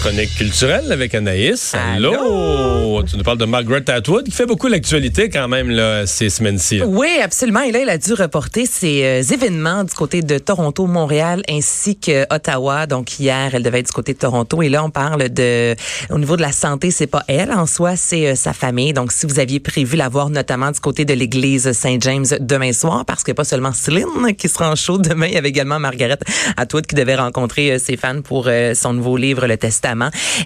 [0.00, 1.74] Chronique culturelle avec Anaïs.
[1.74, 2.14] Allô?
[2.14, 3.02] Allô?
[3.02, 6.80] Tu nous parles de Margaret Atwood qui fait beaucoup l'actualité quand même là, ces semaines-ci.
[6.82, 7.60] Oui, absolument.
[7.60, 11.98] Et là, il a dû reporter ses euh, événements du côté de Toronto, Montréal ainsi
[11.98, 12.86] que Ottawa.
[12.86, 14.62] Donc hier, elle devait être du côté de Toronto.
[14.62, 15.74] Et là, on parle de,
[16.08, 18.94] au niveau de la santé, c'est pas elle en soi, c'est euh, sa famille.
[18.94, 22.72] Donc si vous aviez prévu la voir notamment du côté de l'église Saint James demain
[22.72, 25.78] soir, parce que pas seulement Céline qui sera en show demain, il y avait également
[25.78, 26.18] Margaret
[26.56, 29.89] Atwood qui devait rencontrer euh, ses fans pour son nouveau livre, Le Testament.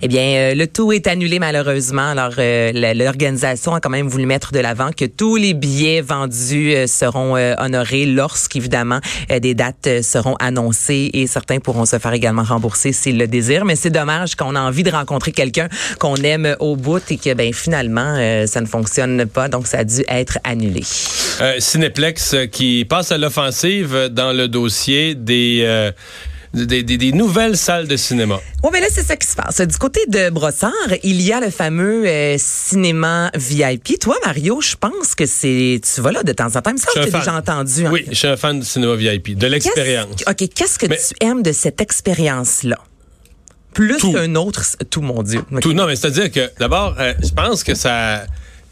[0.03, 2.11] Eh bien, euh, le tout est annulé malheureusement.
[2.11, 6.75] Alors, euh, l'organisation a quand même voulu mettre de l'avant que tous les billets vendus
[6.75, 9.01] euh, seront honorés lorsqu'évidemment
[9.41, 13.65] des dates seront annoncées et certains pourront se faire également rembourser s'ils le désirent.
[13.65, 17.35] Mais c'est dommage qu'on a envie de rencontrer quelqu'un qu'on aime au bout et que
[17.35, 19.49] ben finalement ça ne fonctionne pas.
[19.49, 20.83] Donc, ça a dû être annulé.
[21.41, 25.91] Euh, Cinéplex qui passe à l'offensive dans le dossier des,
[26.55, 28.41] des, des- des nouvelles salles de cinéma.
[28.63, 29.61] Oui, mais là, c'est ça qui se passe.
[29.61, 30.71] Du côté de Brossard,
[31.03, 33.99] il y a le fameux euh, cinéma VIP.
[34.01, 35.81] Toi, Mario, je pense que c'est...
[35.83, 36.71] Tu vas là de temps en temps.
[36.71, 37.87] Il me semble que déjà entendu.
[37.87, 37.91] hein.
[37.93, 40.23] Oui, je suis un fan du cinéma VIP, de l'expérience.
[40.29, 42.79] OK, qu'est-ce que Mais- tu aimes de cette expérience-là?
[43.73, 44.63] Plus qu'un autre...
[44.89, 45.43] Tout, mon Dieu.
[45.61, 48.25] Tout, non, mais c'est-à-dire que, d'abord, euh, je pense que ça...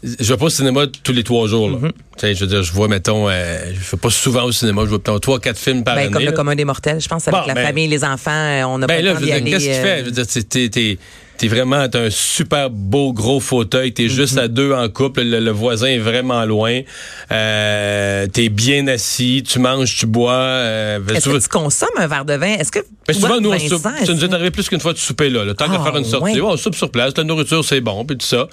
[0.03, 1.69] Je vais pas au cinéma tous les trois jours.
[1.69, 1.77] là.
[2.17, 4.89] Sais, je veux dire, je vois, mettons, euh, je vais pas souvent au cinéma, je
[4.89, 6.11] vois peut-être trois, quatre films par Ben, année.
[6.11, 8.63] comme le commun des mortels, je pense, avec Bon, la ben- famille, les enfants, euh,
[8.65, 9.51] on n'a pas Ben le là, temps je d'y veux dire, aller.
[9.51, 9.99] qu'est-ce que tu euh, fais?
[9.99, 10.97] Je veux dire, t'es-
[11.37, 15.39] t'es- vraiment, t'as un super beau gros fauteuil, t'es juste à deux en couple, le,
[15.39, 16.81] le voisin est vraiment loin,
[17.31, 20.33] euh, t'es bien assis, tu manges, tu bois.
[20.33, 22.53] Euh, Est-ce que tu consommes un verre de vin?
[22.59, 22.79] Est-ce que...
[23.07, 23.87] ben, souvent, nous, on Vincent, soupe.
[24.05, 25.43] Ça nous est arrivé plus qu'une fois de souper là.
[25.43, 26.41] Le temps de Ah, faire une sortie, ouais.
[26.41, 28.47] Ouais, on soupe sur place, la nourriture, c'est bon, puis tout ça.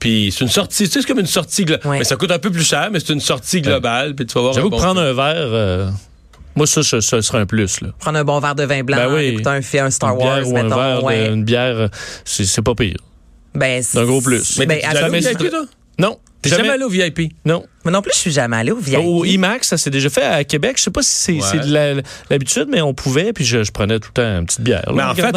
[0.00, 1.64] Puis c'est une sortie, tu sais, c'est comme une sortie.
[1.64, 1.98] glo- Ouais.
[1.98, 4.40] Mais ça coûte un peu plus cher, mais c'est une sortie globale, puis tu vas
[4.40, 4.52] voir.
[4.54, 5.90] J'avoue bon prendre un verre, euh,
[6.56, 7.80] moi, ça, ça, ça serait un plus.
[7.82, 7.88] Là.
[8.00, 9.24] Prendre un bon verre de vin blanc, Ben oui.
[9.26, 10.72] écouter un film, un Star une Wars, bière ou mettons.
[10.80, 11.28] un verre, ouais.
[11.28, 11.88] de- une bière, euh,
[12.24, 12.96] c'est c'est pas pire.
[13.54, 14.58] Ben, C'est un gros plus.
[14.58, 15.64] Mais Ben, t'es à jamais allé jamais- au VIP, toi?
[15.98, 16.18] Non.
[16.42, 17.32] T'es jamais allé au VIP?
[17.44, 17.62] Non.
[17.84, 18.98] Moi non plus, je suis jamais allée au VIP.
[19.04, 20.76] Au IMAX, ça s'est déjà fait à Québec.
[20.78, 21.40] Je sais pas si c'est Ouais.
[21.42, 22.00] c'est de la-
[22.30, 24.82] l'habitude, mais on pouvait, puis je, je prenais tout le temps une petite bière.
[24.86, 25.32] là, Mais en fait,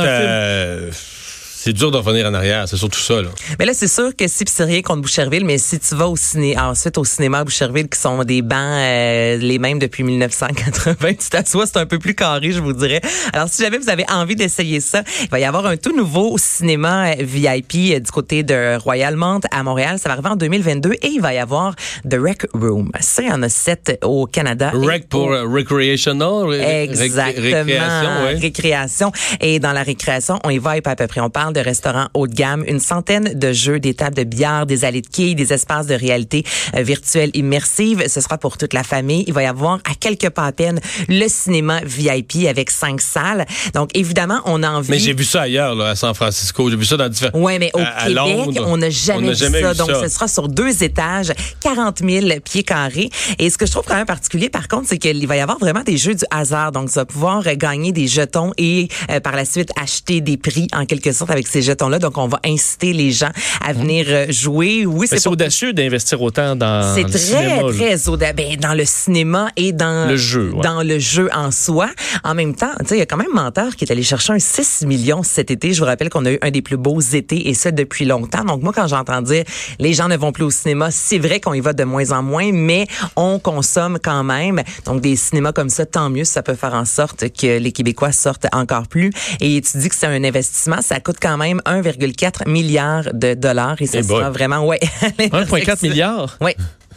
[1.64, 3.22] c'est dur de revenir en arrière, c'est surtout ça.
[3.22, 3.30] Là.
[3.58, 6.18] Mais là, c'est sûr que si, c'est rien contre Boucherville, mais si tu vas au
[6.18, 11.14] ciné, ensuite au cinéma à Boucherville, qui sont des bancs euh, les mêmes depuis 1980,
[11.14, 13.00] tu t'assois, c'est un peu plus carré, je vous dirais.
[13.32, 16.36] Alors, si jamais vous avez envie d'essayer ça, il va y avoir un tout nouveau
[16.38, 20.00] cinéma euh, VIP euh, du côté de Royalmont à Montréal.
[20.00, 21.76] Ça va arriver en 2022 et il va y avoir
[22.10, 22.92] The Rec Room.
[23.00, 24.72] Ça, il y en a sept au Canada.
[24.74, 27.42] Rec pour au- recreational, Exactement.
[27.42, 28.36] récréation, ouais.
[28.36, 29.12] Récréation.
[29.40, 31.22] Et dans la récréation, on y va à peu près.
[31.22, 34.66] On parle de restaurants haut de gamme, une centaine de jeux, des tables de billard,
[34.66, 36.44] des allées de quilles, des espaces de réalité
[36.76, 38.04] euh, virtuelle immersive.
[38.08, 39.24] Ce sera pour toute la famille.
[39.28, 43.46] Il va y avoir à quelques pas à peine le cinéma VIP avec cinq salles.
[43.74, 44.90] Donc évidemment, on a envie.
[44.92, 46.70] Mais j'ai vu ça ailleurs, là, à San Francisco.
[46.70, 47.40] J'ai vu ça dans différents.
[47.40, 49.72] Ouais, mais au à- à Québec, Londres, on n'a jamais, vu jamais ça.
[49.74, 50.02] vu Donc, ça.
[50.04, 51.32] ce sera sur deux étages,
[51.62, 53.10] 40 000 pieds carrés.
[53.40, 55.60] Et ce que je trouve quand même particulier, par contre, c'est qu'il va y avoir
[55.60, 56.72] vraiment des jeux du hasard.
[56.72, 60.68] Donc, tu vas pouvoir gagner des jetons et euh, par la suite acheter des prix
[60.74, 62.00] en quelque sorte avec ces jetons-là.
[62.00, 63.32] Donc, on va inciter les gens
[63.66, 64.86] à venir euh, jouer.
[64.86, 67.62] Oui, c'est c'est pour audacieux d'investir autant dans c'est le très, cinéma.
[67.62, 67.74] là.
[67.74, 68.34] très audacieux.
[68.36, 70.62] Ben, dans le cinéma et dans Le jeu, ouais.
[70.62, 71.90] dans le jeu en soi.
[72.24, 74.34] En même temps, tu sais, il y a quand même Menteur qui est allé chercher
[74.34, 75.74] un 6 millions cet été.
[75.74, 78.44] Je vous rappelle qu'on a eu un des plus beaux étés et ça depuis longtemps.
[78.44, 79.44] Donc moi, quand j'entends dire
[79.80, 82.24] les gens ne vont plus au cinéma, c'est vrai qu'on y va de moins en
[82.24, 84.62] moins, mais on consomme quand même.
[84.86, 88.12] Donc des cinémas comme ça, tant mieux, ça peut faire en sorte que les Québécois
[88.12, 89.12] sortent encore plus.
[89.42, 93.82] Et tu dis que c'est un investissement, ça coûte quand même 1,4 milliard de dollars
[93.82, 94.80] et ça Eh sera vraiment ouais.
[95.20, 96.38] 1,4 milliard.
[96.42, 96.52] Oui.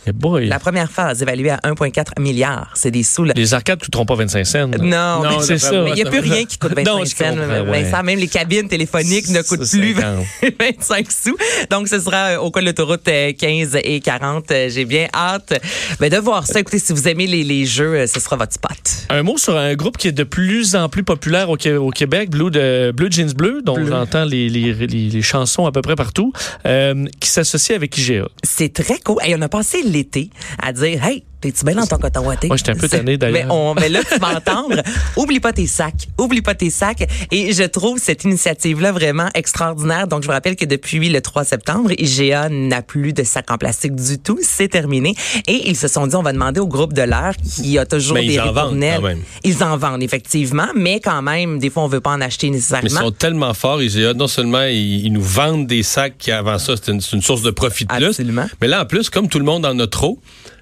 [0.06, 0.47] Eh.
[0.47, 2.70] La première phase évaluée à 1,4 milliard.
[2.75, 3.25] C'est des sous.
[3.25, 3.32] Là.
[3.37, 4.58] Les arcades coûteront pas 25 cents.
[4.69, 4.79] là.
[4.79, 5.85] Non, Non, c'est ça.
[5.88, 7.70] Il n'y a plus rien qui coûte 25 Non, je cents.
[7.70, 8.03] ouais.
[8.05, 10.25] Même les cabines téléphoniques ne coûtent plus 50.
[10.61, 11.37] 25 sous.
[11.70, 14.50] Donc, ce sera euh, au cas de l'autoroute euh, 15 et 40.
[14.50, 15.61] Euh, J'ai bien hâte
[16.00, 16.61] ben, de voir ça.
[16.61, 18.76] Écoutez, si vous aimez les, les jeux, euh, ce sera votre spot.
[19.11, 21.91] Un mot sur un groupe qui est de plus en plus populaire au, Qué- au
[21.91, 25.73] Québec, Blue, de, Blue Jeans Bleu, dont on entend les, les, les- les chansons à
[25.73, 26.32] peu près partout,
[26.67, 28.26] euh, qui s'associe avec IGA.
[28.44, 29.17] C'est très cool.
[29.26, 30.31] Et on a passé l'été
[30.62, 32.48] à dire, hey, T'es-tu bien dans ton coton ouaté?
[32.48, 33.46] Moi, j'étais un peu tanné, d'ailleurs.
[33.46, 34.82] Mais, on, mais là, tu vas entendre.
[35.16, 36.08] Oublie pas tes sacs.
[36.19, 37.06] Oublie pas tes sacs.
[37.31, 40.08] Et je trouve cette initiative-là vraiment extraordinaire.
[40.08, 43.58] Donc, je vous rappelle que depuis le 3 septembre, IGA n'a plus de sacs en
[43.58, 44.40] plastique du tout.
[44.43, 45.14] C'est terminé.
[45.46, 48.14] Et ils se sont dit, on va demander au groupe de l'heure qui a toujours
[48.14, 48.96] Mais des ils en vendent ritournelles.
[48.96, 49.22] quand même.
[49.44, 50.66] Ils en vendent, effectivement.
[50.75, 52.88] Mais quand même, des fois, on veut pas en acheter Mais nécessairement.
[52.90, 54.14] ils sont tellement forts, IGA.
[54.14, 57.52] Non seulement ils, nous vendent des sacs qui, avant ça, c'était une, une source de
[57.52, 58.06] profit de plus.
[58.06, 58.46] Absolument.
[58.60, 60.19] Mais là, en plus, comme tout le monde en a trop,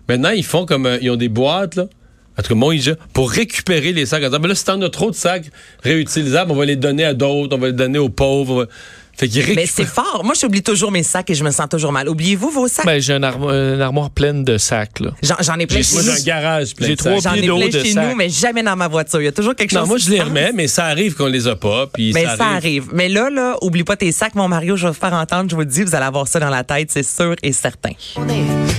[0.08, 0.86] maintenant, ils font comme.
[0.86, 1.86] euh, ils ont des boîtes, là.
[2.36, 4.22] En tout cas, mon IGA, pour récupérer les sacs.
[4.24, 5.50] En disant, ben là, si t'en as trop de sacs
[5.84, 8.68] réutilisables, on va les donner à d'autres, on va les donner aux pauvres.
[9.16, 10.22] Fait qu'ils Mais c'est fort.
[10.24, 12.08] Moi, j'oublie toujours mes sacs et je me sens toujours mal.
[12.08, 12.84] Oubliez-vous vos sacs?
[12.86, 15.10] Ben, j'ai une, armo- une armoire pleine de sacs, là.
[15.40, 16.12] J'en ai plein j'ai- chez Moi, nous.
[16.12, 17.20] j'ai un garage plein de sacs.
[17.22, 18.04] J'en ai plein de chez sacs.
[18.10, 19.20] nous, mais jamais dans ma voiture.
[19.20, 21.26] Il y a toujours quelque chose Non, moi, je les remets, mais ça arrive qu'on
[21.26, 21.86] les a pas.
[21.92, 22.56] Puis Mais ça, ça arrive.
[22.56, 22.88] arrive.
[22.92, 25.54] Mais là, là, oublie pas tes sacs, mon Mario, je vais vous faire entendre, je
[25.54, 27.90] vous le dis, vous allez avoir ça dans la tête, c'est sûr et certain.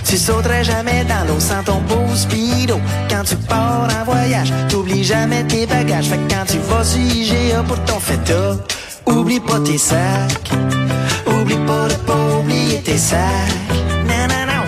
[0.07, 2.79] Tu sauterais jamais dans l'eau sans ton beau speedo.
[3.09, 6.05] Quand tu pars en voyage, t'oublies jamais tes bagages.
[6.05, 8.57] Fait que quand tu vas sur IGA pour ton feta,
[9.07, 10.51] oublie pas tes sacs.
[11.27, 13.19] Oublie pas de pas oublier tes sacs.
[14.07, 14.63] Non, non, non.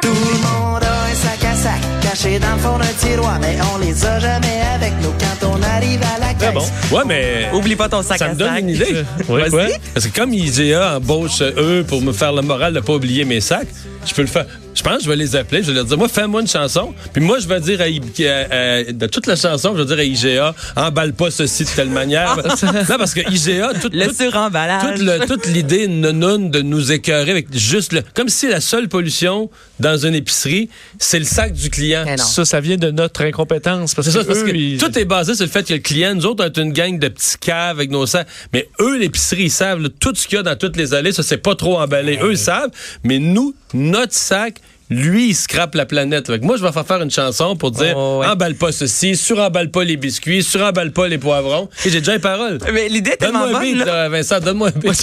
[0.00, 3.56] Tout le monde a un sac à sac caché dans le fond d'un tiroir, mais
[3.74, 6.72] on les a jamais avec nous quand on arrive à la Très caisse.
[6.90, 6.96] bon.
[6.96, 7.48] Ouais, mais.
[7.52, 8.60] Oublie pas ton sac Ça à me donne sac.
[8.60, 9.04] une idée.
[9.28, 9.66] Ouais, quoi?
[9.94, 13.24] Parce que comme IGA embauche euh, eux pour me faire le moral de pas oublier
[13.24, 13.68] mes sacs,
[14.06, 14.46] je peux le faire.
[14.74, 16.94] Je pense que je vais les appeler, je vais leur dire, moi, fais-moi une chanson.
[17.12, 19.86] Puis moi, je vais dire à, I- à- à- de toute la chanson, je vais
[19.86, 22.36] dire à IGA, emballe pas ceci de telle manière.
[22.62, 24.94] non, parce que IGA, tout, Le tout- suremballage.
[24.94, 28.02] toute, le- toute l'idée nounoune de nous écœurer avec juste le.
[28.14, 29.50] Comme si la seule pollution
[29.80, 30.70] dans une épicerie,
[31.00, 32.04] c'est le sac du client.
[32.06, 32.16] Eh non.
[32.24, 33.94] Ça, ça vient de notre incompétence.
[33.96, 35.80] Parce que, ça, parce eux, que ils- tout est basé sur le fait que le
[35.80, 38.28] client, nous autres, on est une gang de petits caves avec nos sacs.
[38.52, 41.10] Mais eux, l'épicerie, ils savent là, tout ce qu'il y a dans toutes les allées,
[41.10, 42.16] ça, c'est pas trop emballé.
[42.22, 42.70] Eux, ils savent.
[43.02, 44.54] Mais nous, notre sac,
[44.90, 46.26] lui, il scrape la planète.
[46.28, 48.26] Fait que moi, je vais faire faire une chanson pour dire Oh, ouais.
[48.26, 51.68] emballe pas ceci, suremballe pas les biscuits, suremballe pas les poivrons.
[51.84, 52.58] Et j'ai déjà les paroles.
[52.72, 54.08] Mais l'idée tellement Donne-moi un beat, là.
[54.08, 55.02] Vincent, donne-moi un beat.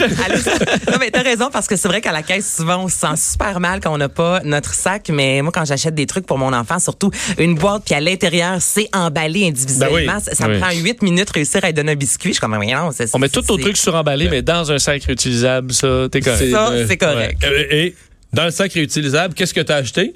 [0.91, 3.15] Non, mais t'as raison parce que c'est vrai qu'à la caisse, souvent, on se sent
[3.33, 5.09] super mal quand on n'a pas notre sac.
[5.09, 8.57] Mais moi, quand j'achète des trucs pour mon enfant, surtout une boîte, puis à l'intérieur,
[8.61, 9.95] c'est emballé individuellement.
[9.95, 10.21] Ben oui.
[10.23, 10.59] Ça, ça me Oui.
[10.61, 12.29] prend huit minutes réussir à lui donner un biscuit.
[12.29, 14.79] Je suis comme, mais non, c'est On met tout au truc suremballé, mais dans un
[14.79, 16.51] sac réutilisable, ça, t'es correct.
[16.51, 17.43] Ça, euh, c'est correct.
[17.43, 17.67] ouais.
[17.71, 17.95] Et, et
[18.35, 20.13] dans le sac réutilisable, qu'est-ce que t'as acheté?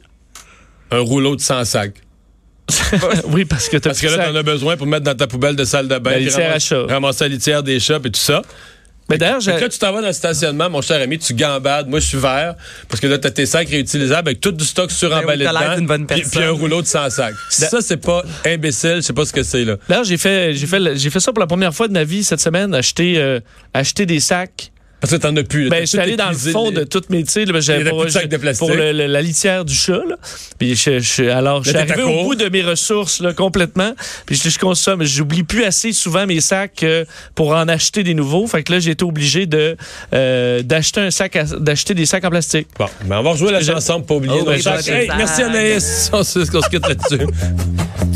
[0.91, 1.95] Un rouleau de 100 sacs.
[3.29, 5.55] oui, parce que t'as Parce que là, t'en as besoin pour mettre dans ta poubelle
[5.55, 6.11] de salle de bain.
[6.11, 6.85] La litière à chat.
[6.87, 8.41] Ramasser la litière des chats et tout ça.
[9.09, 11.87] Mais d'ailleurs, là, tu t'en vas dans le stationnement, mon cher ami, tu gambades.
[11.87, 12.53] Moi, je suis vert.
[12.87, 15.75] Parce que là, t'as tes sacs réutilisables avec tout du stock suremballé Ben oui, t'as
[15.75, 16.05] l'air dedans.
[16.05, 16.21] puis-.
[16.29, 17.35] Puis un rouleau de 100 sacs.
[17.49, 18.97] Ça, c'est pas imbécile.
[18.97, 19.77] Je sais pas ce que c'est, là.
[19.87, 22.23] D'ailleurs, j'ai fait, j'ai fait, j'ai fait ça pour la première fois de ma vie
[22.23, 23.39] cette semaine, acheter, euh,
[23.73, 24.71] acheter des sacs.
[25.01, 25.63] Parce que t'en as plus.
[25.65, 25.69] là.
[25.69, 28.05] Ben, je suis allé dans le fond de toutes mes, tu sais, là, ben, pour,
[28.05, 30.15] de pour le- le- la litière du chat, là.
[30.57, 33.93] Puis je, je- alors, je suis arrivé au bout de mes ressources, là, complètement.
[34.25, 38.13] Puis je, je consomme, j'oublie plus assez souvent mes sacs euh, pour en acheter des
[38.13, 38.45] nouveaux.
[38.47, 39.77] Fait que là, j'ai été obligé de,
[40.13, 42.67] euh, d'acheter un sac, à- d'acheter des sacs en plastique.
[42.77, 44.85] Bon, mais on va rejouer la chanson pour pas oublier Oh, nos sacs.
[44.85, 46.09] bon, Hey, merci Anaïs.
[46.13, 47.25] On se quitte là-dessus.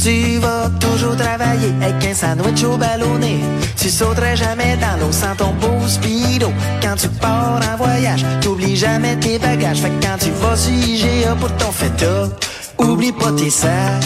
[0.04, 3.38] Tu vas toujours travailler avec un sandwich au ballonné.
[3.80, 6.52] Tu sauterais jamais dans l'eau sans ton beau speedo.
[6.82, 9.80] Quand tu pars en voyage, t'oublies jamais tes bagages.
[9.80, 12.30] Fait quand tu vas sur IGA pour ton feta,
[12.78, 14.04] oublie pas tes sacs.